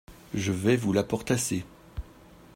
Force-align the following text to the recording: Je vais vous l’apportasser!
Je 0.33 0.51
vais 0.51 0.77
vous 0.77 0.93
l’apportasser! 0.93 1.63